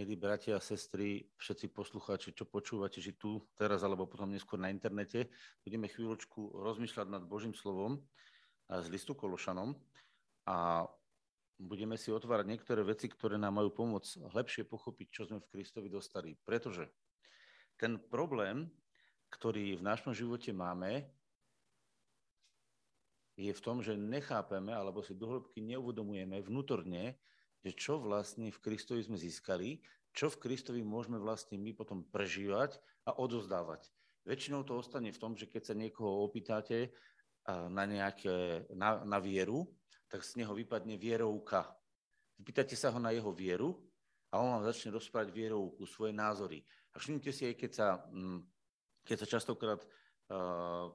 [0.00, 4.72] milí bratia a sestry, všetci poslucháči, čo počúvate, že tu teraz alebo potom neskôr na
[4.72, 5.28] internete,
[5.60, 8.00] budeme chvíľočku rozmýšľať nad Božím slovom
[8.64, 9.76] z listu Kološanom
[10.48, 10.88] a
[11.60, 15.92] budeme si otvárať niektoré veci, ktoré nám majú pomôcť lepšie pochopiť, čo sme v Kristovi
[15.92, 16.32] dostali.
[16.48, 16.88] Pretože
[17.76, 18.72] ten problém,
[19.28, 21.12] ktorý v našom živote máme,
[23.36, 27.20] je v tom, že nechápeme alebo si dohlbky neuvedomujeme vnútorne,
[27.60, 32.80] že čo vlastne v Kristovi sme získali, čo v Kristovi môžeme vlastne my potom prežívať
[33.06, 33.86] a odozdávať.
[34.26, 36.92] Väčšinou to ostane v tom, že keď sa niekoho opýtate
[37.46, 39.70] na, nejaké, na, na vieru,
[40.10, 41.70] tak z neho vypadne vierovka.
[42.36, 43.78] Vypýtate sa ho na jeho vieru
[44.32, 46.66] a on vám začne rozprávať vierovku, svoje názory.
[46.92, 48.40] A všimnite si aj, keď sa, mm,
[49.06, 50.90] keď sa častokrát uh,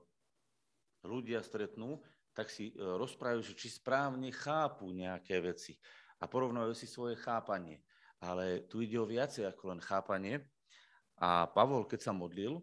[1.08, 2.04] ľudia stretnú,
[2.36, 5.80] tak si uh, rozprávajú, že či správne chápu nejaké veci
[6.20, 7.84] a porovnávajú si svoje chápanie.
[8.24, 10.42] Ale tu ide o viacej ako len chápanie.
[11.20, 12.60] A Pavol, keď sa modlil,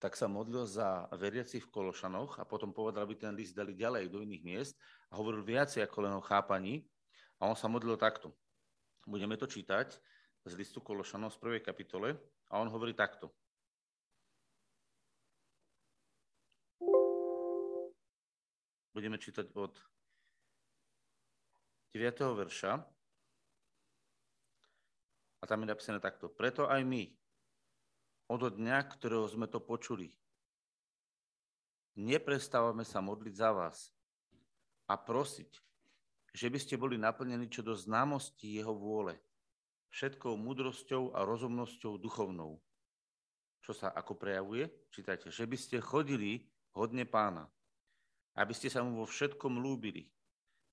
[0.00, 4.08] tak sa modlil za veriaci v Kološanoch a potom povedal, aby ten list dali ďalej
[4.08, 4.74] do iných miest
[5.12, 6.88] a hovoril viacej ako len o chápaní.
[7.36, 8.32] A on sa modlil takto.
[9.04, 9.92] Budeme to čítať
[10.48, 12.16] z listu Kološanov z prvej kapitole
[12.48, 13.28] a on hovorí takto.
[18.90, 19.76] Budeme čítať od
[21.90, 22.38] 9.
[22.38, 22.78] verša.
[25.40, 26.30] A tam je napísané takto.
[26.30, 27.10] Preto aj my,
[28.30, 30.14] od dňa, ktorého sme to počuli,
[31.98, 33.90] neprestávame sa modliť za vás
[34.86, 35.50] a prosiť,
[36.30, 39.18] že by ste boli naplnení čo do známosti jeho vôle,
[39.90, 42.62] všetkou múdrosťou a rozumnosťou duchovnou.
[43.66, 44.70] Čo sa ako prejavuje?
[44.94, 47.50] Čítajte, že by ste chodili hodne pána,
[48.38, 50.06] aby ste sa mu vo všetkom lúbili,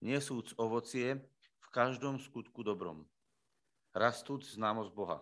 [0.02, 1.18] nesúc ovocie
[1.60, 3.06] v každom skutku dobrom,
[3.94, 5.20] rastúc známosť Boha,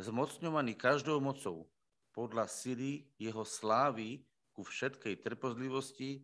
[0.00, 1.68] zmocňovaný každou mocou
[2.14, 4.22] podľa sily jeho slávy
[4.54, 6.22] ku všetkej trpozlivosti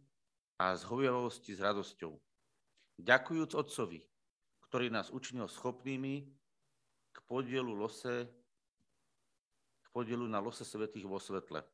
[0.57, 2.15] a zhoviavosti s radosťou.
[3.01, 4.01] Ďakujúc Otcovi,
[4.71, 6.31] ktorý nás učinil schopnými
[7.11, 8.29] k podielu, lose,
[9.83, 11.65] k podielu na lose svetých vo svetle.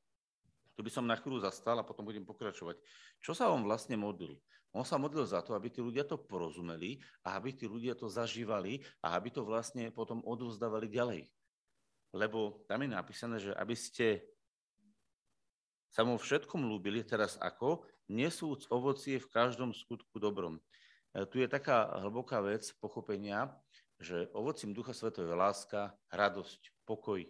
[0.77, 2.77] Tu by som na chvíľu zastal a potom budem pokračovať.
[3.21, 4.37] Čo sa on vlastne modlil?
[4.77, 8.13] On sa modlil za to, aby tí ľudia to porozumeli a aby tí ľudia to
[8.13, 11.25] zažívali a aby to vlastne potom odovzdávali ďalej.
[12.13, 14.21] Lebo tam je napísané, že aby ste
[15.89, 17.89] sa mu všetkom ľúbili, teraz ako?
[18.13, 20.61] Nesúc ovocie v každom skutku dobrom.
[21.17, 23.49] E, tu je taká hlboká vec pochopenia,
[23.97, 27.25] že ovocím Ducha Svetého je láska, radosť, pokoj,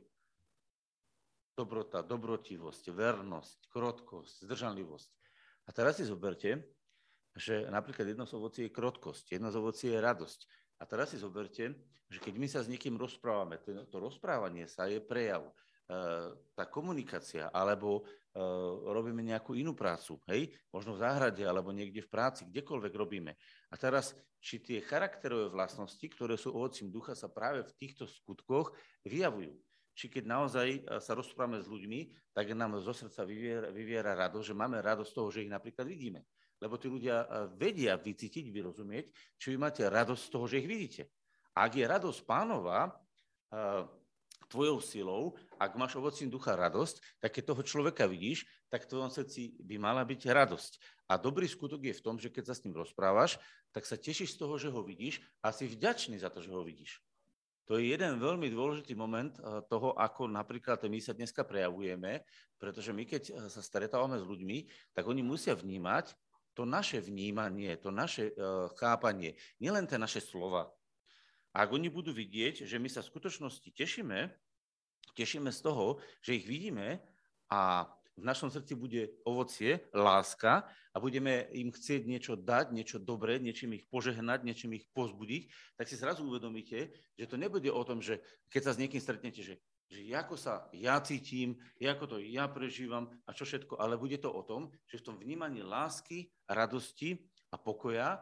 [1.55, 5.11] dobrota, dobrotivosť, vernosť, krotkosť, zdržanlivosť.
[5.67, 6.76] A teraz si zoberte,
[7.37, 10.41] že napríklad jedno z ovocí je krotkosť, jedno z ovocí je radosť.
[10.81, 11.77] A teraz si zoberte,
[12.09, 15.53] že keď my sa s niekým rozprávame, to, to rozprávanie sa je prejav, e,
[16.57, 18.41] tá komunikácia, alebo e,
[18.89, 23.33] robíme nejakú inú prácu, hej, možno v záhrade, alebo niekde v práci, kdekoľvek robíme.
[23.69, 28.73] A teraz, či tie charakterové vlastnosti, ktoré sú ovocím ducha, sa práve v týchto skutkoch
[29.05, 29.57] vyjavujú
[29.97, 34.53] či keď naozaj e, sa rozprávame s ľuďmi, tak nám zo srdca vyviera, vyviera radosť,
[34.53, 36.21] že máme radosť toho, že ich napríklad vidíme.
[36.63, 40.69] Lebo tí ľudia e, vedia vycítiť, vyrozumieť, či vy máte radosť z toho, že ich
[40.69, 41.03] vidíte.
[41.57, 42.93] Ak je radosť pánova, e,
[44.47, 45.23] tvojou silou,
[45.59, 49.77] ak máš ovocím ducha radosť, tak keď toho človeka vidíš, tak v tvojom srdci by
[49.79, 50.73] mala byť radosť.
[51.11, 53.39] A dobrý skutok je v tom, že keď sa s ním rozprávaš,
[53.75, 56.63] tak sa tešíš z toho, že ho vidíš a si vďačný za to, že ho
[56.63, 57.03] vidíš.
[57.67, 62.23] To je jeden veľmi dôležitý moment eh, toho, ako napríklad my sa dneska prejavujeme,
[62.63, 66.15] pretože my keď eh, sa stretávame s ľuďmi, tak oni musia vnímať
[66.57, 70.73] to naše vnímanie, to naše uh, chápanie, nielen tie naše slova.
[71.53, 74.33] A ak oni budú vidieť, že my sa v skutočnosti tešíme,
[75.13, 77.01] tešíme z toho, že ich vidíme
[77.53, 77.85] a
[78.17, 83.77] v našom srdci bude ovocie, láska a budeme im chcieť niečo dať, niečo dobré, niečím
[83.77, 88.25] ich požehnať, niečím ich pozbudiť, tak si zrazu uvedomíte, že to nebude o tom, že
[88.49, 89.55] keď sa s niekým stretnete, že,
[89.87, 94.31] že ako sa ja cítim, ako to ja prežívam a čo všetko, ale bude to
[94.31, 97.19] o tom, že v tom vnímaní lásky, radosti
[97.51, 98.19] a pokoja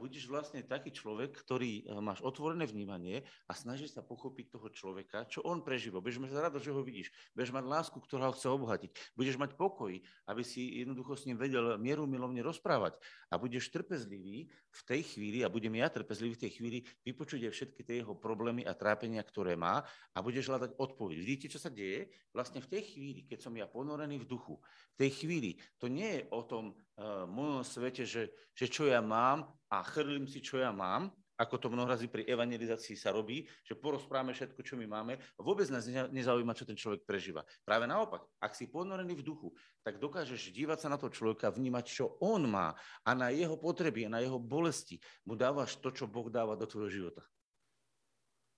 [0.00, 5.28] budeš vlastne taký človek, ktorý e, máš otvorené vnímanie a snažíš sa pochopiť toho človeka,
[5.28, 6.00] čo on prežíva.
[6.00, 7.12] Budeš mať rado, že ho vidíš.
[7.36, 8.90] Budeš mať lásku, ktorá ho chce obohatiť.
[9.12, 9.92] Budeš mať pokoj,
[10.32, 12.96] aby si jednoducho s ním vedel mieru milovne rozprávať.
[13.28, 17.52] A budeš trpezlivý v tej chvíli, a budem ja trpezlivý v tej chvíli, vypočuť aj
[17.52, 19.84] všetky tie jeho problémy a trápenia, ktoré má
[20.16, 21.16] a budeš hľadať odpoveď.
[21.20, 22.08] Vidíte, čo sa deje?
[22.32, 24.56] Vlastne v tej chvíli, keď som ja ponorený v duchu,
[24.96, 29.00] v tej chvíli, to nie je o tom uh, mojom svete, že, že čo ja
[29.00, 33.44] mám a chrlím si, čo ja mám, ako to mnoho razy pri evangelizácii sa robí,
[33.60, 35.20] že porozprávame všetko, čo my máme.
[35.36, 37.44] Vôbec nás nezaujíma, čo ten človek prežíva.
[37.60, 39.48] Práve naopak, ak si ponorený v duchu,
[39.84, 42.72] tak dokážeš dívať sa na to človeka, vnímať, čo on má
[43.04, 44.96] a na jeho potreby a na jeho bolesti
[45.28, 47.20] mu dávaš to, čo Boh dáva do tvojho života.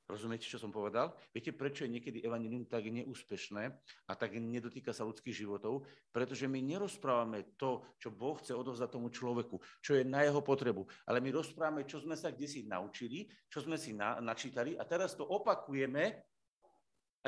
[0.08, 1.12] Rozumiete, čo som povedal?
[1.36, 3.64] Viete, prečo je niekedy evanilium tak neúspešné
[4.08, 5.84] a tak nedotýka sa ľudských životov?
[6.16, 10.88] Pretože my nerozprávame to, čo Boh chce odovzdať tomu človeku, čo je na jeho potrebu,
[11.04, 14.88] ale my rozprávame, čo sme sa kde si naučili, čo sme si na, načítali a
[14.88, 16.16] teraz to opakujeme,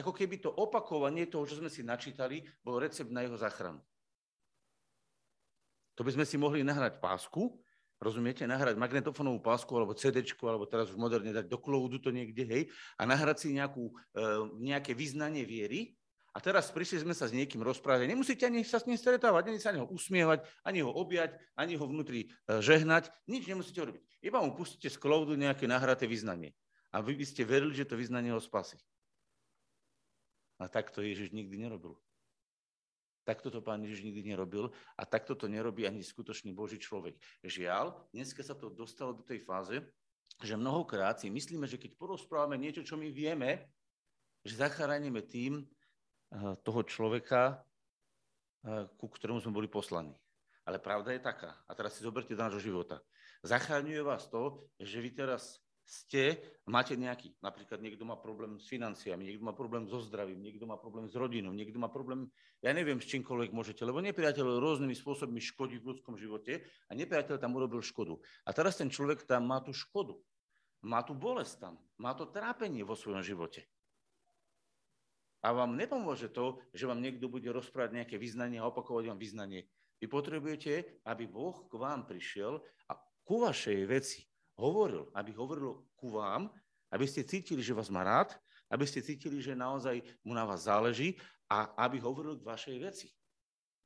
[0.01, 3.85] ako keby to opakovanie toho, čo sme si načítali, bol recept na jeho záchranu.
[6.01, 7.61] To by sme si mohli nahrať pásku
[8.01, 12.49] rozumiete, nahrať magnetofónovú pásku alebo CD, alebo teraz už moderne dať do cloudu to niekde,
[12.49, 12.63] hej,
[12.97, 14.25] a nahrať si nejakú, e,
[14.57, 15.95] nejaké vyznanie viery
[16.33, 18.09] a teraz prišli sme sa s niekým rozprávať.
[18.09, 21.77] Nemusíte ani sa s ním stretávať, ani sa ani ho usmievať, ani ho objať, ani
[21.77, 23.13] ho vnútri e, žehnať.
[23.29, 24.03] Nič nemusíte robiť.
[24.25, 26.57] Iba mu pustíte z cloudu nejaké nahraté vyznanie.
[26.91, 28.81] A vy by ste verili, že to vyznanie ho spasí.
[30.61, 32.01] A tak to Ježiš nikdy nerobil.
[33.25, 37.21] Takto to pán Ježiš nikdy nerobil a takto to nerobí ani skutočný Boží človek.
[37.45, 39.77] Žiaľ, dneska sa to dostalo do tej fáze,
[40.41, 43.69] že mnohokrát si myslíme, že keď porozprávame niečo, čo my vieme,
[44.41, 47.61] že zachránime tým eh, toho človeka,
[48.65, 50.17] eh, ku ktorému sme boli poslaní.
[50.65, 51.61] Ale pravda je taká.
[51.69, 53.01] A teraz si zoberte do nášho života.
[53.41, 56.39] Zachráňuje vás to, že vy teraz ste,
[56.71, 60.79] máte nejaký, napríklad niekto má problém s financiami, niekto má problém so zdravím, niekto má
[60.79, 62.31] problém s rodinou, niekto má problém,
[62.63, 67.43] ja neviem, s čímkoľvek môžete, lebo nepriateľ rôznymi spôsobmi škodí v ľudskom živote a nepriateľ
[67.43, 68.23] tam urobil škodu.
[68.47, 70.15] A teraz ten človek tam má tú škodu,
[70.87, 73.67] má tú bolesť tam, má to trápenie vo svojom živote.
[75.43, 79.67] A vám nepomôže to, že vám niekto bude rozprávať nejaké vyznanie a opakovať vám vyznanie.
[79.99, 82.95] Vy potrebujete, aby Boh k vám prišiel a
[83.27, 84.30] ku vašej veci
[84.61, 86.53] hovoril, aby hovoril ku vám,
[86.93, 88.37] aby ste cítili, že vás má rád,
[88.69, 91.17] aby ste cítili, že naozaj mu na vás záleží
[91.49, 93.09] a aby hovoril k vašej veci.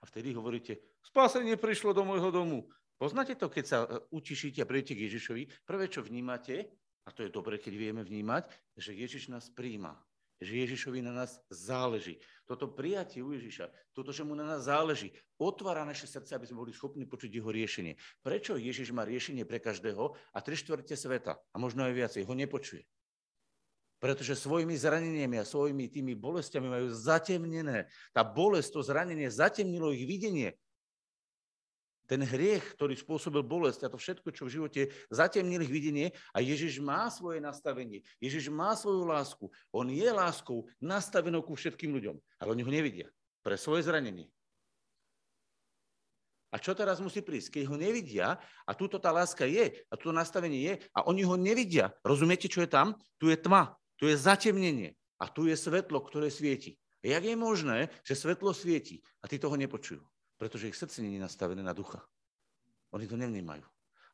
[0.03, 2.69] A vtedy hovoríte, spásenie prišlo do môjho domu.
[3.01, 5.43] Poznáte to, keď sa e, utišíte a príjete k Ježišovi?
[5.65, 6.69] Prvé, čo vnímate,
[7.05, 9.97] a to je dobre, keď vieme vnímať, že Ježiš nás príjma
[10.45, 12.21] že Ježišovi na nás záleží.
[12.45, 16.61] Toto prijatie u Ježiša, toto, že mu na nás záleží, otvára naše srdce, aby sme
[16.61, 17.97] boli schopní počuť jeho riešenie.
[18.21, 22.35] Prečo Ježiš má riešenie pre každého a tri štvrte sveta, a možno aj viacej, ho
[22.37, 22.85] nepočuje?
[24.05, 27.89] Pretože svojimi zraneniami a svojimi tými bolestiami majú zatemnené.
[28.13, 30.53] Tá bolesť, to zranenie zatemnilo ich videnie
[32.05, 36.07] ten hriech, ktorý spôsobil bolesť a to všetko, čo v živote zatemnil ich videnie
[36.37, 39.49] a Ježiš má svoje nastavenie, Ježiš má svoju lásku.
[39.73, 43.09] On je láskou nastavenou ku všetkým ľuďom, ale oni ho nevidia
[43.41, 44.29] pre svoje zranenie.
[46.55, 47.59] A čo teraz musí prísť?
[47.59, 51.35] Keď ho nevidia a túto tá láska je a toto nastavenie je a oni ho
[51.35, 51.91] nevidia.
[52.07, 52.95] Rozumiete, čo je tam?
[53.19, 56.79] Tu je tma, tu je zatemnenie a tu je svetlo, ktoré svieti.
[57.03, 60.14] A jak je možné, že svetlo svieti a tí toho nepočujú?
[60.39, 62.03] Pretože ich srdce nie je nastavené na ducha.
[62.95, 63.65] Oni to nevnímajú.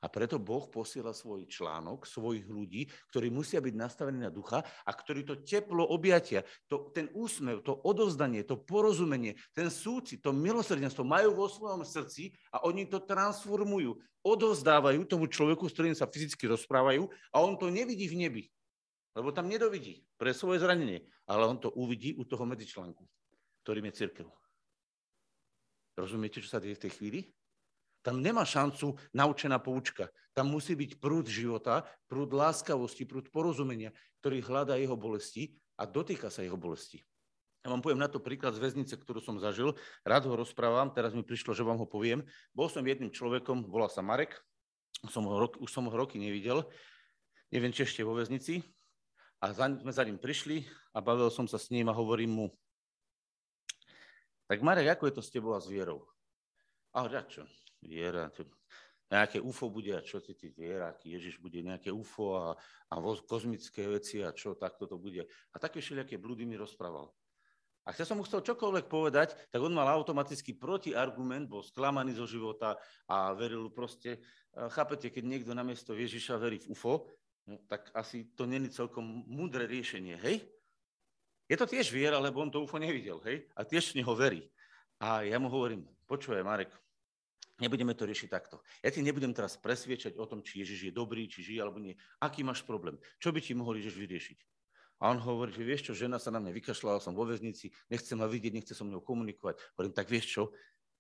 [0.01, 4.91] A preto Boh posiela svoj článok, svojich ľudí, ktorí musia byť nastavení na ducha a
[4.97, 6.41] ktorí to teplo objatia,
[6.73, 12.33] to, ten úsmev, to odovzdanie, to porozumenie, ten súcit, to milosrdenstvo majú vo svojom srdci
[12.49, 17.69] a oni to transformujú, odovzdávajú tomu človeku, s ktorým sa fyzicky rozprávajú a on to
[17.69, 18.43] nevidí v nebi,
[19.13, 23.05] lebo tam nedovidí pre svoje zranenie, ale on to uvidí u toho medzičlánku,
[23.69, 24.33] ktorým je církev.
[26.01, 27.21] Rozumiete, čo sa deje v tej chvíli?
[28.01, 30.09] Tam nemá šancu naučená poučka.
[30.33, 33.93] Tam musí byť prúd života, prúd láskavosti, prúd porozumenia,
[34.25, 37.05] ktorý hľadá jeho bolesti a dotýka sa jeho bolesti.
[37.61, 39.77] Ja vám poviem na to príklad z väznice, ktorú som zažil.
[40.01, 42.25] Rád ho rozprávam, teraz mi prišlo, že vám ho poviem.
[42.57, 44.33] Bol som jedným človekom, volá sa Marek,
[45.13, 46.65] som ho, už som ho roky nevidel,
[47.53, 48.65] neviem, či ešte vo väznici.
[49.45, 50.65] A za, sme za ním prišli
[50.97, 52.47] a bavil som sa s ním a hovorím mu,
[54.51, 56.03] tak Marek, ako je to s tebou a s vierou?
[56.91, 57.47] A čo?
[57.79, 58.43] Viera, čo?
[59.11, 62.55] nejaké UFO bude a čo ty, ty viera, Ježiš bude nejaké UFO a,
[62.91, 62.95] a
[63.27, 65.27] kozmické veci a čo, takto to bude.
[65.51, 67.11] A také všelijaké blúdy mi rozprával.
[67.83, 72.29] A keď som mu chcel čokoľvek povedať, tak on mal automaticky protiargument, bol sklamaný zo
[72.29, 72.79] života
[73.11, 74.23] a veril proste,
[74.55, 77.11] chápete, keď niekto namiesto Ježiša verí v UFO,
[77.51, 80.47] no, tak asi to není celkom múdre riešenie, hej?
[81.51, 83.43] Je to tiež viera, lebo on to UFO nevidel, hej?
[83.59, 84.47] A tiež v neho verí.
[85.03, 86.71] A ja mu hovorím, počúvaj, Marek,
[87.59, 88.63] nebudeme to riešiť takto.
[88.87, 91.99] Ja ti nebudem teraz presviečať o tom, či Ježiš je dobrý, či žije alebo nie.
[92.23, 93.03] Aký máš problém?
[93.19, 94.39] Čo by ti mohol Ježiš vyriešiť?
[95.01, 98.13] A on hovorí, že vieš čo, žena sa na mňa vykašľala, som vo väznici, nechce
[98.15, 99.59] ma vidieť, nechce so mnou komunikovať.
[99.75, 100.43] Hovorím, tak vieš čo,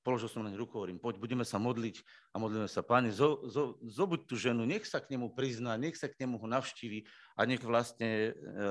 [0.01, 2.01] položil som na ne ruku, hovorím, poď, budeme sa modliť
[2.33, 6.01] a modlíme sa, páni, zo, zo, zobuď tú ženu, nech sa k nemu prizná, nech
[6.01, 7.05] sa k nemu ho navštívi
[7.37, 8.65] a nech vlastne e,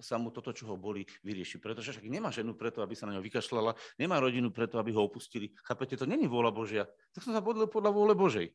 [0.00, 1.60] sa mu toto, čo ho boli, vyrieši.
[1.62, 5.04] Pretože však nemá ženu preto, aby sa na ňo vykašľala, nemá rodinu preto, aby ho
[5.06, 5.54] opustili.
[5.66, 6.84] Chápete, to není vôľa Božia.
[7.14, 8.50] Tak som sa modlil podľa vôle Božej.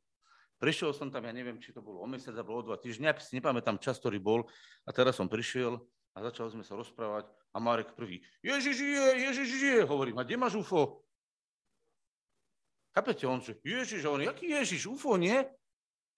[0.59, 3.39] Prešiel som tam, ja neviem, či to bolo o mesiac alebo o dva týždňa, si
[3.39, 4.43] nepamätám čas, ktorý bol.
[4.83, 5.79] A teraz som prišiel
[6.15, 10.35] a začali sme sa rozprávať a Marek prvý, Ježiš žije, Ježiš žije, hovorím, a kde
[10.35, 11.05] máš UFO?
[12.91, 15.37] Chápete, on že Ježiš, hovorí, aký Ježiš, UFO, nie?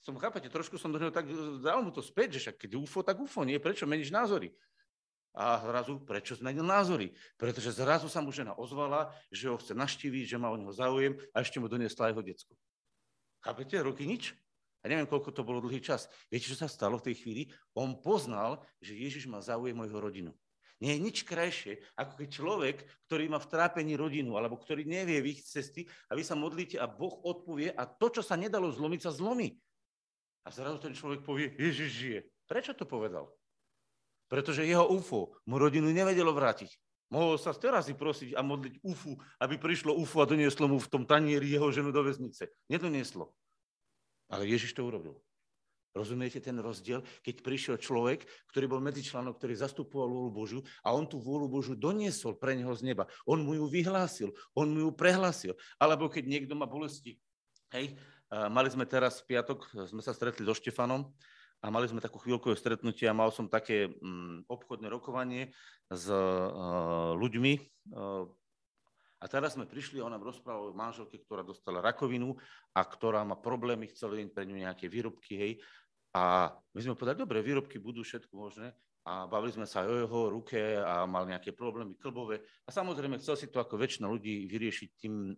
[0.02, 1.30] Som, chápete, trošku som do neho tak,
[1.62, 3.62] dal mu to späť, že však keď UFO, tak UFO, nie?
[3.62, 4.50] Prečo meníš názory?
[5.32, 7.16] A zrazu, prečo zmenil názory?
[7.40, 11.16] Pretože zrazu sa mu žena ozvala, že ho chce naštíviť, že má o neho záujem
[11.32, 12.52] a ešte mu doniesla jeho decko.
[13.40, 14.36] Chápete, roky nič?
[14.82, 16.10] A neviem, koľko to bolo dlhý čas.
[16.28, 17.44] Viete, čo sa stalo v tej chvíli?
[17.78, 20.32] On poznal, že Ježiš má záujem o jeho rodinu.
[20.82, 25.22] Nie je nič krajšie, ako keď človek, ktorý má v trápení rodinu, alebo ktorý nevie
[25.22, 29.06] vyjsť cesty a vy sa modlíte a Boh odpovie a to, čo sa nedalo zlomiť,
[29.06, 29.54] sa zlomí.
[30.42, 32.20] A zrazu ten človek povie, Ježiš žije.
[32.50, 33.30] Prečo to povedal?
[34.32, 36.72] Pretože jeho UFO mu rodinu nevedelo vrátiť.
[37.12, 40.88] Mohol sa teraz si prosiť a modliť UFU, aby prišlo UFO a donieslo mu v
[40.88, 42.48] tom tanieri jeho ženu do väznice.
[42.72, 43.36] Nedonieslo.
[44.32, 45.20] Ale Ježiš to urobil.
[45.92, 47.04] Rozumiete ten rozdiel?
[47.20, 51.76] Keď prišiel človek, ktorý bol medzičlánok, ktorý zastupoval vôľu Božiu a on tú vôľu Božiu
[51.76, 53.12] doniesol pre neho z neba.
[53.28, 55.52] On mu ju vyhlásil, on mu ju prehlásil.
[55.76, 57.20] Alebo keď niekto má bolesti.
[57.76, 58.00] Hej,
[58.32, 61.12] mali sme teraz v piatok, sme sa stretli so Štefanom
[61.62, 65.54] a mali sme takú chvíľkové stretnutie a mal som také mm, obchodné rokovanie
[65.94, 67.54] s uh, ľuďmi.
[67.94, 68.26] Uh,
[69.22, 72.34] a teraz sme prišli a on nám rozprával o manželke, ktorá dostala rakovinu
[72.74, 75.54] a ktorá má problémy, chceli pre ňu nejaké výrobky, hej.
[76.18, 78.74] A my sme povedali, dobre, výrobky budú všetko možné.
[79.06, 82.42] A bavili sme sa aj o jeho ruke a mal nejaké problémy klbové.
[82.66, 85.34] A samozrejme chcel si to ako väčšina ľudí vyriešiť tým,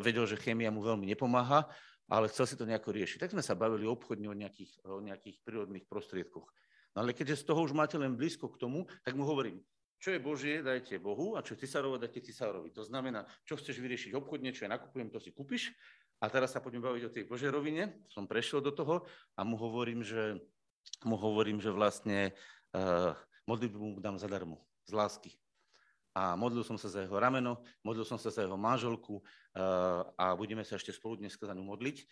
[0.00, 1.68] vedel, že chémia mu veľmi nepomáha,
[2.10, 3.22] ale chcel si to nejako riešiť.
[3.22, 6.50] Tak sme sa bavili obchodne o nejakých, o nejakých prírodných prostriedkoch.
[6.92, 9.62] No ale keďže z toho už máte len blízko k tomu, tak mu hovorím,
[10.00, 12.72] čo je Božie, dajte Bohu a čo je Cisárové, dajte Cisárovi.
[12.72, 15.70] To znamená, čo chceš vyriešiť obchodne, čo ja nakupujem, to si kúpiš
[16.20, 18.04] a teraz sa poďme baviť o tej Božej rovine.
[18.08, 19.04] Som prešiel do toho
[19.36, 20.40] a mu hovorím, že,
[21.04, 22.32] mu hovorím, že vlastne
[22.72, 23.12] uh,
[23.44, 25.30] modlitbu mu dám zadarmo, z lásky.
[26.10, 30.34] A modlil som sa za jeho rameno, modlil som sa za jeho manželku uh, a
[30.34, 32.02] budeme sa ešte spolu dneska za ňu modliť,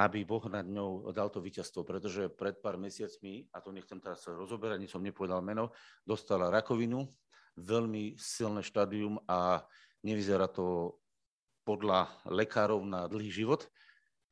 [0.00, 4.26] aby Boh nad ňou dal to víťazstvo, pretože pred pár mesiacmi, a to nechcem teraz
[4.26, 5.70] rozoberať, nič som nepovedal meno,
[6.02, 7.06] dostala rakovinu,
[7.54, 9.62] veľmi silné štádium a
[10.02, 10.98] nevyzerá to
[11.62, 13.70] podľa lekárov na dlhý život,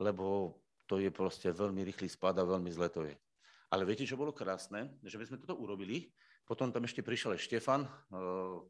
[0.02, 0.58] lebo
[0.90, 3.14] to je proste veľmi rýchly spad a veľmi zle to je.
[3.72, 4.92] Ale viete, čo bolo krásne?
[5.00, 6.12] Že my sme toto urobili,
[6.42, 7.90] potom tam ešte prišiel aj Štefan, eh,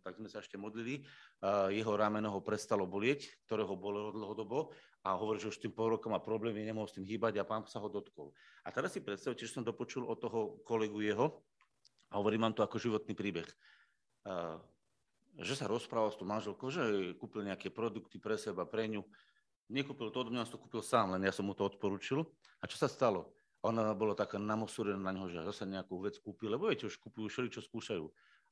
[0.04, 1.04] tak sme sa ešte modlili,
[1.74, 4.70] jeho rameno ho prestalo bolieť, ktorého bolelo dlhodobo
[5.02, 7.66] a hovorí, že už tým pol roka má problémy, nemohol s tým hýbať a pán
[7.66, 8.30] sa ho dotkol.
[8.62, 11.42] A teraz si predstavte, že som dopočul od toho kolegu jeho
[12.14, 13.48] a hovorím vám to ako životný príbeh.
[14.22, 14.56] Eh,
[15.40, 19.02] že sa rozprával s tou manželkou, že kúpil nejaké produkty pre seba, pre ňu.
[19.72, 22.28] Nekúpil to od mňa, to kúpil sám, len ja som mu to odporúčil.
[22.60, 23.32] A čo sa stalo?
[23.62, 27.30] Ona bola taká namosúrená na neho, že zase nejakú vec kúpil, lebo viete, už kúpujú
[27.30, 28.04] všeli, čo skúšajú.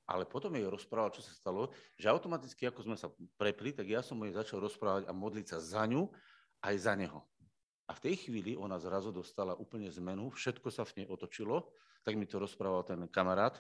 [0.07, 4.02] Ale potom jej rozprával, čo sa stalo, že automaticky, ako sme sa prepli, tak ja
[4.02, 6.07] som jej začal rozprávať a modliť sa za ňu
[6.62, 7.26] aj za neho.
[7.90, 11.75] A v tej chvíli ona zrazu dostala úplne zmenu, všetko sa v nej otočilo,
[12.07, 13.59] tak mi to rozprával ten kamarát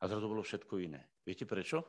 [0.00, 1.04] a zrazu bolo všetko iné.
[1.28, 1.84] Viete prečo?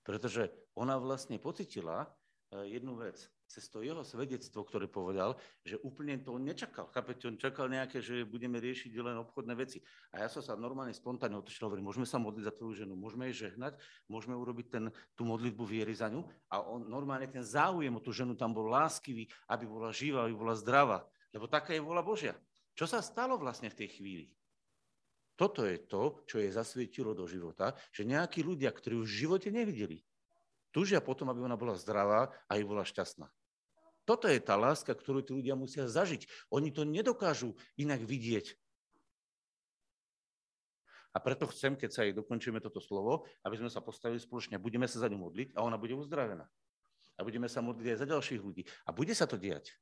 [0.00, 3.28] Pretože ona vlastne pocitila eh, jednu vec.
[3.46, 6.90] Cez to jeho svedectvo, ktoré povedal, že úplne to on nečakal.
[6.90, 9.78] Chápete, on čakal nejaké, že budeme riešiť len obchodné veci.
[10.10, 13.30] A ja som sa normálne spontánne otočil, hovorím, môžeme sa modliť za tvoju ženu, môžeme
[13.30, 13.78] jej žehnať,
[14.10, 14.84] môžeme urobiť ten,
[15.14, 16.26] tú modlitbu viery za ňu.
[16.50, 20.34] A on normálne ten záujem o tú ženu tam bol láskivý, aby bola živá, aby
[20.34, 21.06] bola zdravá.
[21.30, 22.34] Lebo taká je vola Božia.
[22.74, 24.26] Čo sa stalo vlastne v tej chvíli?
[25.36, 29.48] Toto je to, čo je zasvietilo do života, že nejakí ľudia, ktorí už v živote
[29.52, 30.00] nevideli,
[30.72, 33.28] túžia potom, aby ona bola zdravá a aj bola šťastná.
[34.06, 36.30] Toto je tá láska, ktorú tí ľudia musia zažiť.
[36.54, 38.54] Oni to nedokážu inak vidieť.
[41.10, 44.84] A preto chcem, keď sa jej dokončíme toto slovo, aby sme sa postavili spoločne, budeme
[44.84, 46.44] sa za ňu modliť a ona bude uzdravená.
[47.16, 48.62] A budeme sa modliť aj za ďalších ľudí.
[48.84, 49.72] A bude sa to diať.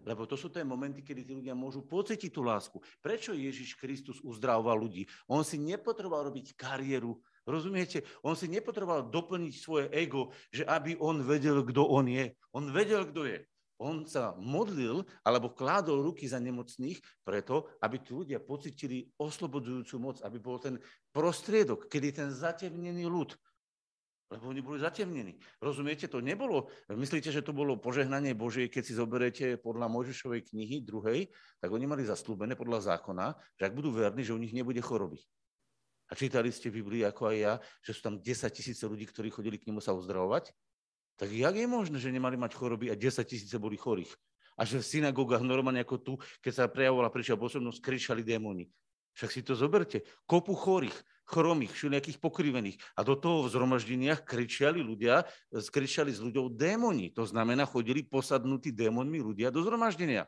[0.00, 2.80] Lebo to sú tie momenty, kedy tí ľudia môžu pocítiť tú lásku.
[3.04, 5.04] Prečo Ježiš Kristus uzdravoval ľudí?
[5.28, 8.00] On si nepotreboval robiť kariéru, rozumiete?
[8.24, 12.32] On si nepotreboval doplniť svoje ego, že aby on vedel, kto on je.
[12.56, 13.44] On vedel, kto je.
[13.80, 20.16] On sa modlil alebo kládol ruky za nemocných preto, aby tí ľudia pocitili oslobodzujúcu moc,
[20.20, 20.76] aby bol ten
[21.16, 23.32] prostriedok, kedy ten zatemnený ľud
[24.30, 25.42] Lebo oni boli zatemnení.
[25.58, 30.86] Rozumiete, to nebolo, myslíte, že to bolo požehnanie Božie, keď si zoberete podľa Mojžišovej knihy
[30.86, 31.26] druhej,
[31.58, 35.18] tak oni mali zaslúbené podľa zákona, že ak budú verní, že u nich nebude choroby.
[36.10, 39.34] A čítali ste v Biblii, ako aj ja, že sú tam 10 tisíce ľudí, ktorí
[39.34, 40.54] chodili k nemu sa uzdravovať?
[41.20, 44.08] Tak jak je možné, že nemali mať choroby a 10 tisíce boli chorých?
[44.56, 48.72] A že v synagógach normálne ako tu, keď sa prejavovala prišiel pôsobnosť, kričali démoni.
[49.20, 50.00] Však si to zoberte.
[50.24, 50.96] Kopu chorých,
[51.28, 52.80] chromých, všelijakých pokrivených.
[52.96, 57.12] A do toho v zhromaždeniach kričali ľudia, kričali s ľuďou démoni.
[57.12, 60.24] To znamená, chodili posadnutí démonmi ľudia do zhromaždenia.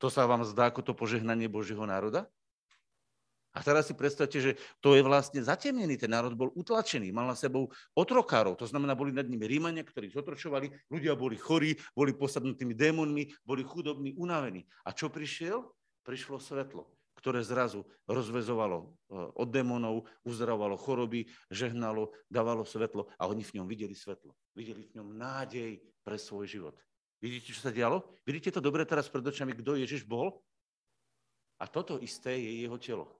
[0.00, 2.28] To sa vám zdá ako to požehnanie Božieho národa?
[3.50, 7.34] A teraz si predstavte, že to je vlastne zatemnený, ten národ bol utlačený, mal na
[7.34, 7.66] sebou
[7.98, 13.26] otrokárov, to znamená, boli nad nimi Rímania, ktorí zotročovali, ľudia boli chorí, boli posadnutými démonmi,
[13.42, 14.62] boli chudobní, unavení.
[14.86, 15.66] A čo prišiel?
[16.06, 16.88] Prišlo svetlo,
[17.18, 18.86] ktoré zrazu rozvezovalo e,
[19.36, 24.32] od démonov, uzdravovalo choroby, žehnalo, dávalo svetlo a oni v ňom videli svetlo.
[24.56, 26.78] Videli v ňom nádej pre svoj život.
[27.20, 28.00] Vidíte, čo sa dialo?
[28.24, 30.40] Vidíte to dobre teraz pred očami, kto Ježiš bol?
[31.60, 33.19] A toto isté je jeho telo.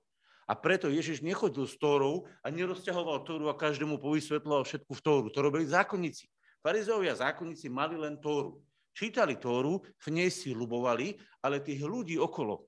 [0.51, 5.27] A preto Ježiš nechodil s Tórou a nerozťahoval Tóru a každému povysvetloval všetku v Tóru.
[5.31, 6.27] To robili zákonníci.
[6.59, 8.59] Farizovia a zákonníci mali len Tóru.
[8.91, 11.15] Čítali Tóru, v nej si ľubovali,
[11.47, 12.67] ale tých ľudí okolo.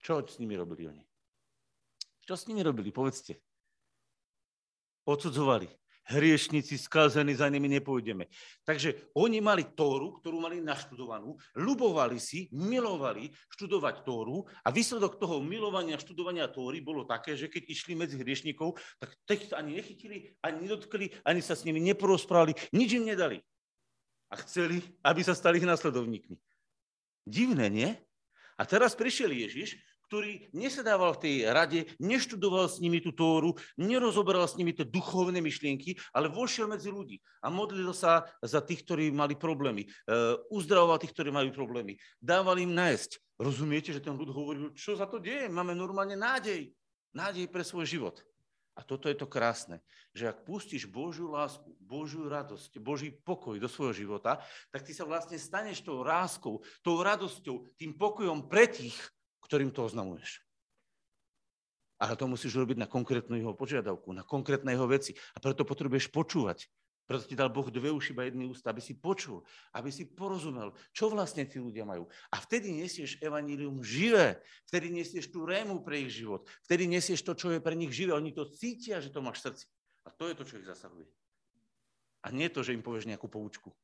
[0.00, 1.04] Čo s nimi robili oni?
[2.24, 2.88] Čo s nimi robili?
[2.88, 3.36] Povedzte.
[5.04, 5.68] Odsudzovali
[6.10, 8.26] hriešnici skázení, za nimi nepôjdeme.
[8.66, 15.38] Takže oni mali Tóru, ktorú mali naštudovanú, ľubovali si, milovali študovať Tóru a výsledok toho
[15.38, 20.66] milovania študovania Tóry bolo také, že keď išli medzi hriešnikov, tak text ani nechytili, ani
[20.66, 23.38] nedotkli, ani sa s nimi neporozprávali, nič im nedali.
[24.30, 26.38] A chceli, aby sa stali ich nasledovníkmi.
[27.26, 27.90] Divné, nie?
[28.60, 34.42] A teraz prišiel Ježiš ktorý nesedával v tej rade, neštudoval s nimi tú Tóru, nerozoberal
[34.50, 39.14] s nimi tie duchovné myšlienky, ale vošiel medzi ľudí a modlil sa za tých, ktorí
[39.14, 39.86] mali problémy.
[40.10, 41.94] Uh, uzdravoval tých, ktorí majú problémy.
[42.18, 43.38] Dával im nájsť.
[43.38, 45.46] Rozumiete, že ten ľud hovoril, čo za to deje?
[45.46, 46.74] Máme normálne nádej.
[47.14, 48.18] Nádej pre svoj život.
[48.74, 49.78] A toto je to krásne,
[50.10, 54.42] že ak pustíš Božiu lásku, Božiu radosť, Boží pokoj do svojho života,
[54.74, 58.96] tak ty sa vlastne staneš tou láskou, tou radosťou, tým pokojom pre tých,
[59.44, 60.44] ktorým to oznamuješ.
[62.00, 65.12] Ale to musíš robiť na konkrétnu jeho požiadavku, na konkrétne jeho veci.
[65.36, 66.64] A preto potrebuješ počúvať.
[67.04, 69.42] Preto ti dal Boh dve uši, iba jedný ústa, aby si počul,
[69.74, 72.06] aby si porozumel, čo vlastne tí ľudia majú.
[72.30, 74.38] A vtedy nesieš evanílium živé,
[74.70, 78.14] vtedy nesieš tú rému pre ich život, vtedy nesieš to, čo je pre nich živé.
[78.14, 79.66] Oni to cítia, že to máš v srdci.
[80.06, 81.10] A to je to, čo ich zasahuje.
[82.22, 83.74] A nie to, že im povieš nejakú poučku.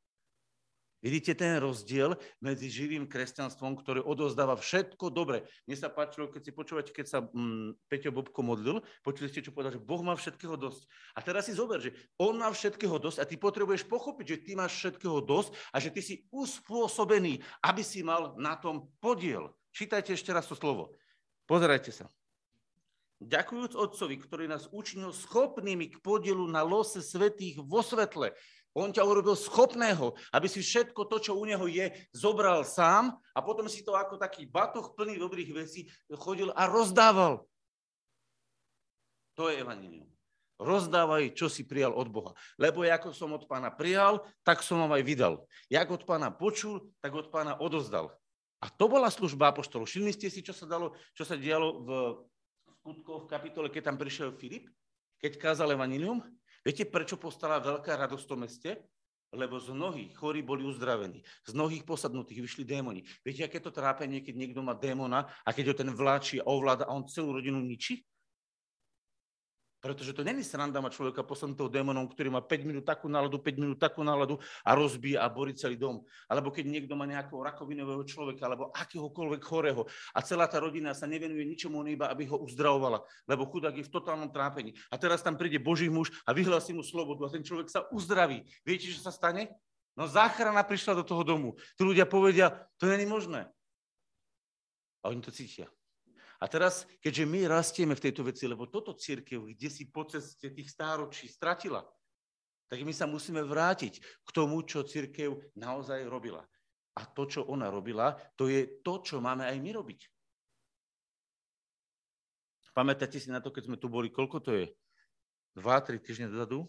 [1.07, 5.47] Vidíte ten rozdiel medzi živým kresťanstvom, ktoré odozdáva všetko dobre.
[5.71, 9.55] Mne sa páčilo, keď si počúvate, keď sa mm, Peťo Bobko modlil, počuli ste, čo
[9.55, 10.91] povedal, že Boh má všetkého dosť.
[11.15, 14.53] A teraz si zober, že On má všetkého dosť a ty potrebuješ pochopiť, že ty
[14.59, 19.55] máš všetkého dosť a že ty si uspôsobený, aby si mal na tom podiel.
[19.71, 20.91] Čítajte ešte raz to slovo.
[21.47, 22.11] Pozerajte sa.
[23.17, 28.37] Ďakujúc Otcovi, ktorý nás učinil schopnými k podielu na lose svetých vo svetle,
[28.77, 33.41] on ťa urobil schopného, aby si všetko to, čo u neho je, zobral sám a
[33.41, 37.49] potom si to ako taký batoh plný dobrých vecí chodil a rozdával.
[39.41, 40.09] To je evanilium.
[40.57, 42.33] Rozdávaj, čo si prijal od Boha.
[42.57, 45.35] Lebo ako som od pána prijal, tak som vám aj vydal.
[45.69, 48.17] Jak od pána počul, tak od pána odozdal.
[48.65, 49.85] A to bola služba apoštolov.
[49.85, 51.89] Všimli ste si, čo sa, dalo, čo sa dialo v
[52.81, 54.73] skutkoch v kapitole, keď tam prišiel Filip,
[55.21, 56.25] keď kázal evanilium?
[56.67, 58.71] Viete, prečo postala veľká radosť v tom meste?
[59.31, 61.23] Lebo z mnohých chorí boli uzdravení.
[61.47, 63.07] Z mnohých posadnutých vyšli démoni.
[63.23, 66.91] Viete, aké to trápenie, keď niekto má démona a keď ho ten vláči a ovláda
[66.91, 68.03] a on celú rodinu ničí?
[69.87, 73.63] Pretože to není sranda mať človeka posadnutého démonom, ktorý má 5 minút takú náladu, 5
[73.63, 76.03] minút takú náladu a rozbije a borí celý dom.
[76.27, 81.07] Alebo keď niekto má nejakého rakovinového človeka alebo akéhokoľvek chorého a celá tá rodina sa
[81.07, 82.99] nevenuje ničomu iba, aby ho uzdravovala,
[83.31, 84.75] lebo chudák je v totálnom trápení.
[84.91, 88.43] A teraz tam príde Boží muž a vyhlási mu slobodu a ten človek sa uzdraví.
[88.67, 89.55] Viete, čo sa stane?
[89.95, 91.55] No záchrana prišla do toho domu.
[91.79, 92.51] Tu ľudia povedia,
[92.83, 93.47] to není možné.
[95.07, 95.71] A oni to cítia.
[96.37, 100.53] A teraz, keďže my rastieme v tejto veci, lebo toto církev, kde si po ceste
[100.53, 101.81] tých stáročí stratila,
[102.67, 106.45] tak my sa musíme vrátiť k tomu, čo církev naozaj robila.
[106.97, 110.01] A to, čo ona robila, to je to, čo máme aj my robiť.
[112.77, 114.69] Pamätáte si na to, keď sme tu boli, koľko to je?
[115.57, 116.69] Dva, tri týždne dozadu?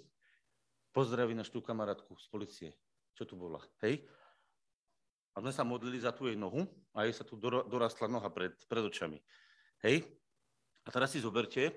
[0.96, 2.70] Pozdraví našu kamarátku z policie.
[3.12, 3.60] Čo tu bola?
[3.84, 4.08] Hej?
[5.36, 6.64] A sme sa modlili za tú jej nohu
[6.96, 9.20] a jej sa tu dorastla noha pred, pred očami.
[9.84, 10.08] Hej?
[10.86, 11.74] A teraz si zoberte,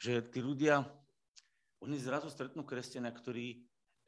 [0.00, 0.86] že tí ľudia,
[1.82, 3.58] oni zrazu stretnú kresťania, ktorý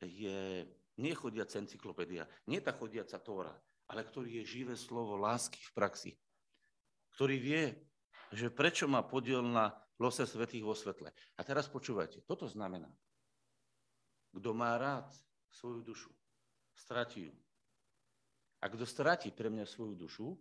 [0.03, 0.69] je
[1.01, 3.55] nechodiaca encyklopédia, nie tá chodiaca Tóra,
[3.91, 6.13] ale ktorý je živé slovo lásky v praxi.
[7.19, 7.63] Ktorý vie,
[8.33, 11.13] že prečo má podiel na lose svetých vo svetle.
[11.37, 12.89] A teraz počúvajte, toto znamená,
[14.33, 15.13] kto má rád
[15.53, 16.11] svoju dušu,
[16.73, 17.35] stratí ju.
[18.63, 20.33] A kto stratí pre mňa svoju dušu,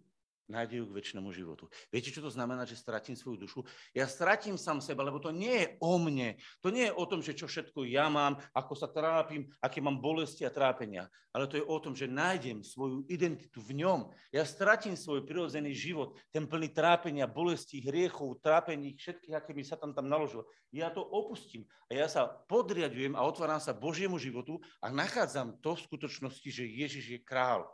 [0.47, 1.69] nájde ju k väčšnému životu.
[1.93, 3.59] Viete, čo to znamená, že stratím svoju dušu?
[3.91, 6.39] Ja stratím sám seba, lebo to nie je o mne.
[6.65, 10.01] To nie je o tom, že čo všetko ja mám, ako sa trápim, aké mám
[10.01, 11.11] bolesti a trápenia.
[11.31, 14.11] Ale to je o tom, že nájdem svoju identitu v ňom.
[14.35, 19.79] Ja stratím svoj prirodzený život, ten plný trápenia, bolestí, hriechov, trápení, všetkých, aké mi sa
[19.79, 20.43] tam tam naložilo.
[20.75, 25.75] Ja to opustím a ja sa podriadujem a otváram sa Božiemu životu a nachádzam to
[25.75, 27.67] v skutočnosti, že Ježiš je král.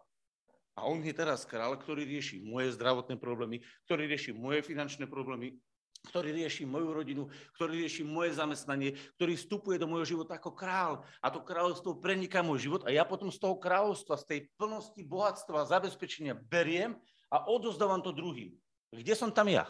[0.78, 5.58] A on je teraz král, ktorý rieši moje zdravotné problémy, ktorý rieši moje finančné problémy,
[6.06, 7.24] ktorý rieši moju rodinu,
[7.58, 11.02] ktorý rieši moje zamestnanie, ktorý vstupuje do môjho života ako král.
[11.20, 15.02] A to kráľovstvo preniká môj život a ja potom z toho kráľovstva, z tej plnosti
[15.02, 16.94] bohatstva a zabezpečenia beriem
[17.34, 18.54] a odozdávam to druhým.
[18.94, 19.66] Kde som tam ja?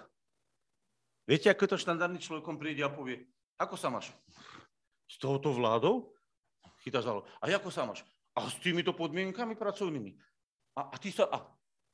[1.23, 4.11] Viete, ako je to štandardný človekom príde a povie, ako sa máš?
[5.07, 6.11] S touto vládou?
[6.83, 8.05] Chytá za A ako sa máš?
[8.37, 10.13] A s týmito podmienkami pracovnými?
[10.77, 11.41] A, a, ty sa, a,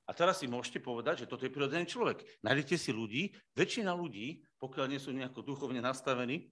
[0.04, 2.20] a teraz si môžete povedať, že toto je prirodzený človek.
[2.44, 6.52] Nájdete si ľudí, väčšina ľudí, pokiaľ nie sú nejako duchovne nastavení,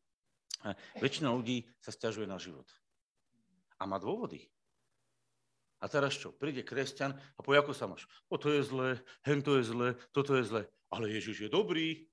[1.04, 2.64] väčšina ľudí sa stiažuje na život.
[3.76, 4.48] A má dôvody.
[5.82, 6.32] A teraz čo?
[6.32, 8.06] Príde kresťan a povie, ako sa máš?
[8.30, 10.64] O, to je zlé, hen to je zlé, toto je zlé.
[10.94, 12.06] Ale Ježiš je dobrý.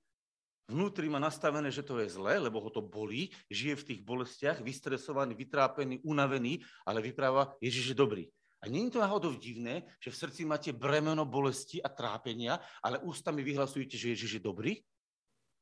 [0.65, 4.61] Vnútri má nastavené, že to je zlé, lebo ho to bolí, žije v tých bolestiach,
[4.65, 8.23] vystresovaný, vytrápený, unavený, ale vypráva, Ježiš je dobrý.
[8.59, 13.39] A je to náhodou divné, že v srdci máte bremeno bolesti a trápenia, ale ústami
[13.39, 14.73] vyhlasujete, že Ježiš je dobrý?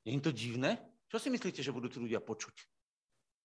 [0.02, 0.82] Je to divné?
[1.08, 2.58] Čo si myslíte, že budú tí ľudia počuť?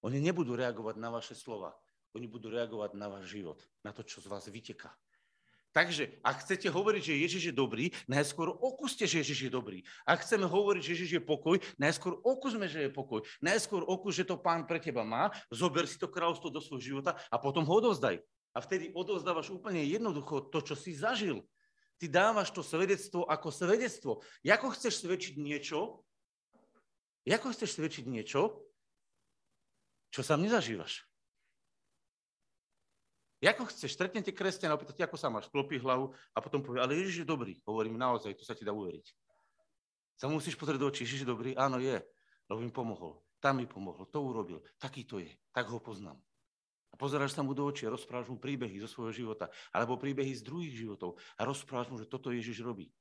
[0.08, 1.76] Oni nebudú reagovať na vaše slova.
[2.16, 4.92] Oni budú reagovať na váš život, na to, čo z vás vyteká.
[5.72, 9.80] Takže, ak chcete hovoriť, že Ježiš je dobrý, najskôr okúste, že Ježiš je dobrý.
[10.04, 13.24] Ak chceme hovoriť, že Ježiš je pokoj, najskôr okúsme, že je pokoj.
[13.40, 17.16] Najskôr okús, že to pán pre teba má, zober si to kráľstvo do svojho života
[17.32, 18.20] a potom ho odovzdaj.
[18.52, 21.44] A vtedy odozdávaš úplne jednoducho to, čo si zažil.
[21.96, 24.12] Ty dávaš to svedectvo ako svedectvo.
[24.44, 26.04] Ako chceš svedčiť niečo,
[27.24, 28.66] ako chceš svedčiť niečo,
[30.12, 31.06] čo sám nezažívaš?
[33.42, 37.26] Ako chceš, stretnete kresťana, opýtate, ako sa máš, klopí hlavu a potom povie, ale Ježiš
[37.26, 37.58] je dobrý.
[37.66, 39.02] Hovorím, naozaj, to sa ti dá uveriť.
[40.14, 41.50] Sa musíš pozrieť do očí, Ježiš je dobrý?
[41.58, 41.98] Áno, je,
[42.46, 43.18] lebo mi pomohol.
[43.42, 46.22] Tam mi pomohol, to urobil, taký to je, tak ho poznám.
[46.92, 50.36] A pozeráš sa mu do očí a rozprávaš mu príbehy zo svojho života, alebo príbehy
[50.36, 52.92] z druhých životov a rozprávaš mu, že toto Ježiš robí.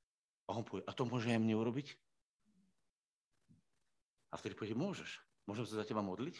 [0.48, 1.92] A on povie, a to môže aj mne urobiť?
[4.32, 5.20] A vtedy povie, môžeš.
[5.44, 6.40] Môžem sa za teba modliť?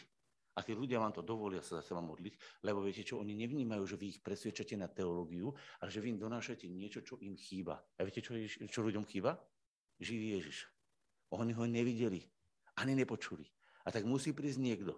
[0.52, 3.88] A tí ľudia vám to dovolia sa za teba modliť, lebo viete čo, oni nevnímajú,
[3.88, 7.80] že vy ich presvedčate na teológiu, ale že vy im donášate niečo, čo im chýba.
[7.96, 8.36] A viete, čo,
[8.68, 9.40] čo ľuďom chýba?
[9.96, 10.68] Živý Ježiš.
[11.32, 12.28] Oni ho nevideli,
[12.76, 13.48] ani nepočuli.
[13.88, 14.92] A tak musí prísť niekto,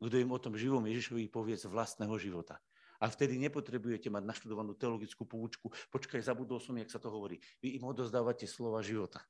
[0.00, 2.60] kto im o tom živom Ježišovi povie z vlastného života.
[2.96, 5.68] A vtedy nepotrebujete mať naštudovanú teologickú poučku.
[5.92, 7.36] Počkaj, zabudol som, jak sa to hovorí.
[7.60, 9.20] Vy im odozdávate slova života.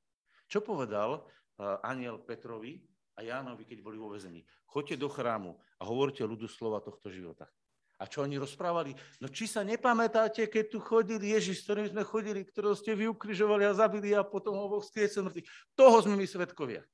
[0.47, 2.79] Čo povedal uh, aniel Petrovi
[3.19, 4.47] a Jánovi, keď boli vo vezení?
[4.71, 7.51] Choďte do chrámu a hovorte ľudu slova tohto života.
[7.97, 8.93] A čo oni rozprávali?
[9.17, 13.09] No či sa nepamätáte, keď tu chodil Ježiš, s ktorým sme chodili, ktorého ste vy
[13.09, 15.49] ukrižovali a zabili a potom ho Boh skriecel mŕtvych.
[15.73, 16.85] Toho sme my svetkovia.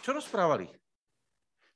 [0.00, 0.70] Čo rozprávali?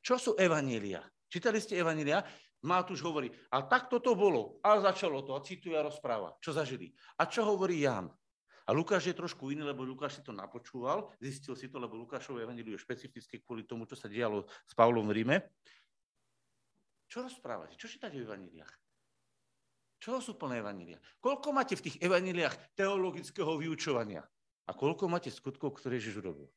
[0.07, 1.03] Čo sú evanília?
[1.27, 2.23] Čítali ste evanília?
[2.63, 4.63] Matúš hovorí, a tak toto bolo.
[4.63, 5.35] A začalo to.
[5.35, 6.39] A cituje a rozpráva.
[6.39, 6.95] Čo zažili.
[7.19, 8.07] A čo hovorí Ján?
[8.67, 12.39] A Lukáš je trošku iný, lebo Lukáš si to napočúval, zistil si to, lebo Lukášovo
[12.39, 15.37] evaníliu je špecifické kvôli tomu, čo sa dialo s Pavlom v Ríme.
[17.07, 17.79] Čo rozprávate?
[17.79, 18.73] Čo čítate v evaníliách?
[20.03, 20.99] Čo sú plné evanília?
[21.23, 24.27] Koľko máte v tých evaníliách teologického vyučovania?
[24.67, 26.51] A koľko máte skutkov, ktoré Ježiš urobil?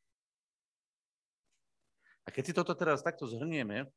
[2.30, 3.90] A keď si toto teraz takto zhrnieme,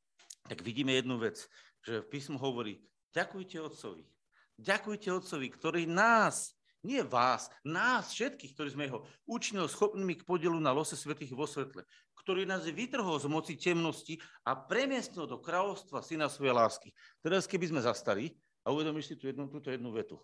[0.49, 1.45] tak vidíme jednu vec,
[1.85, 2.81] že v písmu hovorí,
[3.13, 4.09] ďakujte Otcovi.
[4.57, 10.57] Ďakujte Otcovi, ktorý nás, nie vás, nás všetkých, ktorí sme jeho učinil schopnými k podielu
[10.65, 11.85] na lose svetých vo svetle,
[12.25, 14.17] ktorý nás vytrhol z moci temnosti
[14.49, 16.89] a premiestnil do kráľovstva syna svojej lásky.
[17.21, 18.33] Teraz keby sme zastali
[18.65, 20.17] a uvedomíš si tú jednu, túto jednu vetu,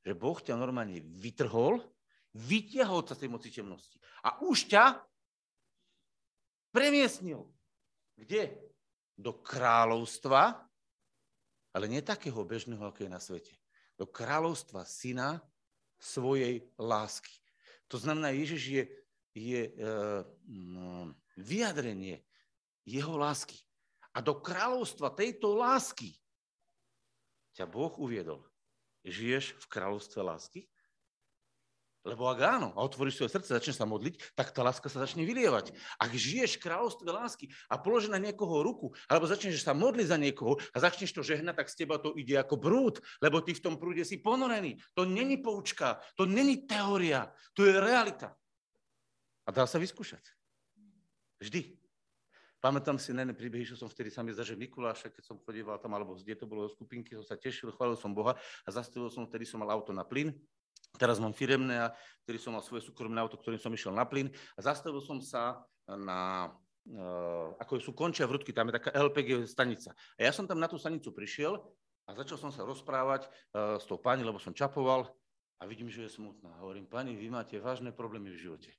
[0.00, 1.84] že Boh ťa normálne vytrhol,
[2.32, 5.09] vytiahol sa z tej moci temnosti a už ťa
[6.74, 7.46] premiesnil.
[8.16, 8.56] Kde?
[9.20, 10.64] Do kráľovstva,
[11.70, 13.54] ale nie takého bežného, ako je na svete.
[14.00, 15.44] Do kráľovstva syna
[16.00, 17.36] svojej lásky.
[17.92, 18.84] To znamená, Ježiš je
[19.34, 19.70] je
[21.38, 22.22] vyjadrenie
[22.82, 23.58] jeho lásky.
[24.10, 26.18] A do kráľovstva tejto lásky
[27.54, 28.42] ťa Boh uviedol.
[29.06, 30.60] Žiješ v kráľovstve lásky?
[32.00, 35.28] Lebo ak áno, a otvoríš svoje srdce, začneš sa modliť, tak tá láska sa začne
[35.28, 35.76] vylievať.
[36.00, 40.16] Ak žiješ v kráľovstve lásky a položí na niekoho ruku, alebo začneš sa modliť za
[40.16, 43.60] niekoho a začneš to žehnať, tak z teba to ide ako brúd, lebo ty v
[43.60, 44.80] tom prúde si ponorený.
[44.96, 48.32] To není poučka, to není teória, to je realita.
[49.44, 50.24] A dá sa vyskúšať.
[51.36, 51.76] Vždy.
[52.60, 55.80] Pamätám si na príbehy, že som vtedy sa mi zdá, že Mikuláša, keď som chodíval
[55.80, 59.08] tam, alebo kde to bolo do skupinky, som sa tešil, chválil som Boha a zastavil
[59.08, 60.36] som, vtedy som mal auto na plyn.
[60.98, 61.90] Teraz mám firemné,
[62.26, 65.62] vtedy som mal svoje súkromné auto, ktorým som išiel na plyn a zastavil som sa
[65.86, 66.50] na,
[66.90, 69.94] uh, ako sú končia vrutky, tam je taká LPG stanica.
[70.18, 71.58] A ja som tam na tú stanicu prišiel
[72.06, 75.08] a začal som sa rozprávať uh, s tou pani, lebo som čapoval
[75.60, 76.56] a vidím, že je smutná.
[76.64, 78.70] Hovorím, pani, vy máte vážne problémy v živote.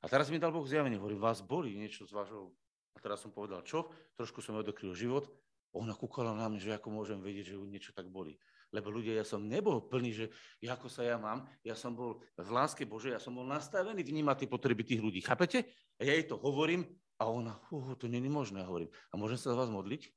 [0.00, 2.56] A teraz mi dal Boh zjavenie, hovorím, vás boli niečo z vášho
[2.96, 3.92] a teraz som povedal, čo?
[4.16, 5.28] Trošku som odokryl život.
[5.76, 8.34] Ona kúkala na mňa, že ako môžem vedieť, že ju niečo tak boli.
[8.70, 10.26] Lebo ľudia, ja som nebol plný, že
[10.62, 14.46] ako sa ja mám, ja som bol v láske Božej, ja som bol nastavený vnímať
[14.46, 15.18] tie potreby tých ľudí.
[15.26, 15.66] Chápete?
[15.98, 16.86] A ja jej to hovorím
[17.18, 18.88] a ona, uh, to je možné, hovorím.
[19.10, 20.08] A môžem sa za vás modliť?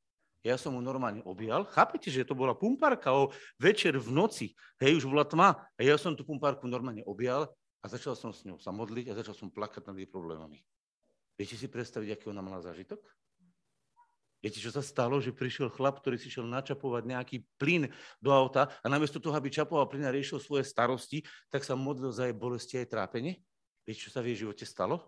[0.43, 1.63] Ja som mu normálne objal.
[1.71, 4.51] Chápete, že to bola pumpárka o večer v noci.
[4.75, 5.55] Hej, už bola tma.
[5.79, 7.47] A ja som tú pumpárku normálne objal
[7.79, 10.59] a začal som s ňou sa modliť a začal som plakať nad jej problémami.
[11.39, 12.99] Viete si predstaviť, aký ona mala zážitok?
[14.43, 17.88] Viete, čo sa stalo, že prišiel chlap, ktorý si šiel načapovať nejaký plyn
[18.19, 22.12] do auta a namiesto toho, aby čapoval plyn a riešil svoje starosti, tak sa modlil
[22.12, 23.39] za jej bolesti a jej trápenie?
[23.88, 24.99] Viete, čo sa v jej živote stalo?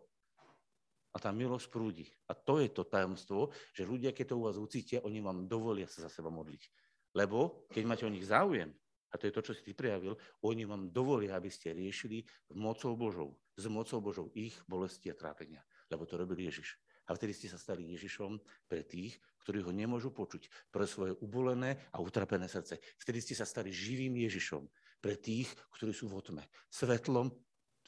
[1.12, 2.08] A tá milosť prúdi.
[2.32, 5.92] A to je to tajomstvo, že ľudia, keď to u vás ucítia, oni vám dovolia
[5.92, 6.64] sa za seba modliť.
[7.12, 8.72] Lebo keď máte o nich záujem,
[9.12, 10.16] a to je to, čo si ty prejavil,
[10.48, 12.24] oni vám dovolia, aby ste riešili
[12.56, 16.78] mocou Božou, s mocou Božou ich bolesti a trápenia lebo to robil Ježiš.
[17.06, 21.78] A vtedy ste sa stali Ježišom pre tých, ktorí ho nemôžu počuť, pre svoje ubolené
[21.94, 22.82] a utrapené srdce.
[22.98, 24.66] Vtedy ste sa stali živým Ježišom
[24.98, 27.30] pre tých, ktorí sú v otme, svetlom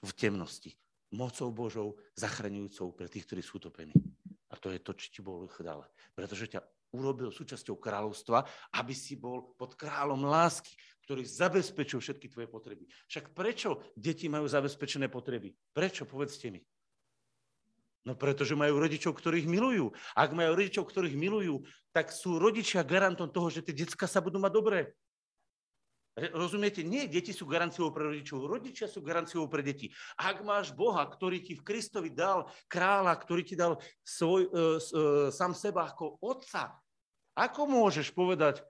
[0.06, 0.78] v temnosti,
[1.10, 3.96] mocou Božou, zachraňujúcou pre tých, ktorí sú utopení.
[4.48, 5.82] A to je to, čo ti Boh dal.
[6.14, 6.62] Pretože ťa
[6.96, 8.48] urobil súčasťou kráľovstva,
[8.80, 10.72] aby si bol pod kráľom lásky,
[11.04, 12.84] ktorý zabezpečil všetky tvoje potreby.
[13.08, 15.52] Však prečo deti majú zabezpečené potreby?
[15.72, 16.08] Prečo?
[16.08, 16.60] Povedzte mi.
[18.08, 19.92] No pretože majú rodičov, ktorých milujú.
[20.16, 24.40] Ak majú rodičov, ktorých milujú, tak sú rodičia garantom toho, že tie detská sa budú
[24.40, 24.96] mať dobré.
[26.18, 26.82] Rozumiete?
[26.82, 29.94] Nie, deti sú garanciou pre rodičov, rodičia sú garanciou pre deti.
[30.18, 35.00] Ak máš Boha, ktorý ti v Kristovi dal kráľa, ktorý ti dal svoj, e, e,
[35.30, 36.74] sám seba ako otca,
[37.38, 38.66] ako môžeš povedať,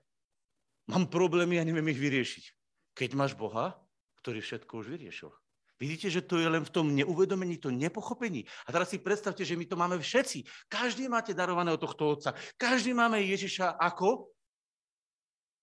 [0.92, 2.44] mám problémy a neviem ich vyriešiť?
[2.92, 3.80] Keď máš Boha,
[4.20, 5.32] ktorý všetko už vyriešil.
[5.78, 8.42] Vidíte, že to je len v tom neuvedomení, to nepochopení.
[8.66, 10.42] A teraz si predstavte, že my to máme všetci.
[10.66, 12.34] Každý máte darované od tohto otca.
[12.58, 14.34] Každý máme Ježiša ako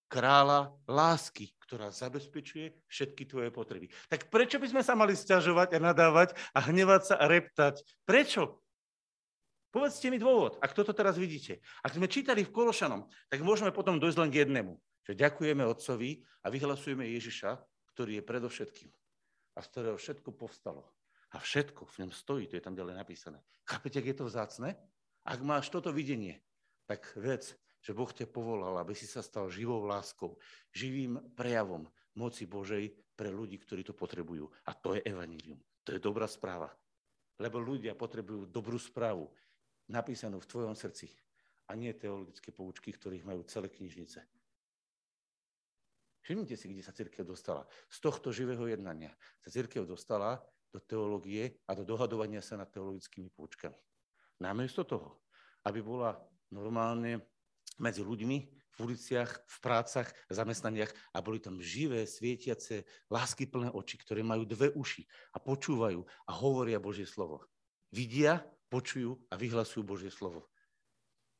[0.08, 3.92] kráľa lásky, ktorá zabezpečuje všetky tvoje potreby.
[4.08, 7.84] Tak prečo by sme sa mali stiažovať a nadávať a hnevať sa a reptať?
[8.08, 8.64] Prečo?
[9.76, 11.60] Povedzte mi dôvod, ak toto teraz vidíte.
[11.84, 14.80] Ak sme čítali v Kološanom, tak môžeme potom dojsť len k jednému.
[15.04, 17.60] Že ďakujeme Otcovi a vyhlasujeme Ježiša,
[17.92, 18.90] ktorý je predovšetkým
[19.56, 20.84] a z ktorého všetko povstalo.
[21.36, 23.40] A všetko v ňom stojí, to je tam ďalej napísané.
[23.68, 24.70] Chápete, ak je to vzácne?
[25.26, 26.40] Ak máš toto videnie,
[26.86, 30.38] tak vec, že Boh ťa povolal, aby si sa stal živou láskou,
[30.72, 34.48] živým prejavom moci Božej pre ľudí, ktorí to potrebujú.
[34.70, 35.60] A to je evanílium.
[35.86, 36.72] To je dobrá správa.
[37.38, 39.28] Lebo ľudia potrebujú dobrú správu,
[39.92, 41.12] napísanú v tvojom srdci.
[41.68, 44.22] A nie teologické poučky, ktorých majú celé knižnice.
[46.26, 47.70] Všimnite si, kde sa církev dostala.
[47.86, 49.14] Z tohto živého jednania
[49.46, 50.42] sa církev dostala
[50.74, 53.78] do teológie a do dohadovania sa nad teologickými poučkami.
[54.42, 55.22] Namiesto toho,
[55.70, 56.18] aby bola
[56.50, 57.22] normálne
[57.78, 58.38] medzi ľuďmi
[58.76, 64.74] v uliciach, v prácach, zamestnaniach a boli tam živé, svietiace, láskyplné oči, ktoré majú dve
[64.74, 67.46] uši a počúvajú a hovoria Božie slovo.
[67.94, 70.50] Vidia, počujú a vyhlasujú Božie slovo.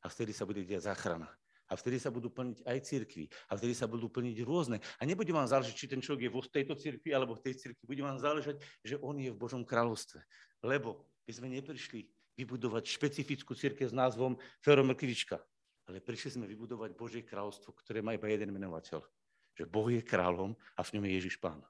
[0.00, 1.26] A vtedy sa bude diať záchrana.
[1.66, 3.26] A vtedy sa budú plniť aj cirkvy.
[3.50, 4.78] A vtedy sa budú plniť rôzne.
[4.98, 7.82] A nebude vám záležať, či ten človek je vo tejto cirkvi alebo v tej cirkvi.
[7.82, 10.22] Bude vám záležať, že on je v Božom kráľovstve.
[10.62, 12.06] Lebo by sme neprišli
[12.38, 15.42] vybudovať špecifickú cirkev s názvom Feromrkvička.
[15.90, 19.02] Ale prišli sme vybudovať Božie kráľovstvo, ktoré má iba jeden menovateľ.
[19.58, 21.62] Že Boh je kráľom a v ňom je Ježiš Pán.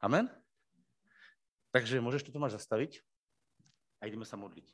[0.00, 0.26] Amen?
[1.70, 3.04] Takže môžeš to Tomáš zastaviť
[4.02, 4.66] a ideme sa modliť.